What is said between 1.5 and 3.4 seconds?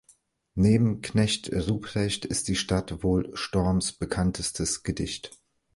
Ruprecht ist "Die Stadt" wohl